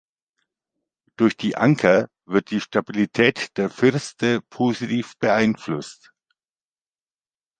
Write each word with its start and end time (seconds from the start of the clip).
Durch 1.15 1.37
die 1.37 1.57
Anker 1.57 2.09
wird 2.25 2.49
die 2.49 2.59
Stabilität 2.59 3.55
der 3.59 3.69
Firste 3.69 4.41
positiv 4.49 5.15
beeinflusst. 5.19 6.11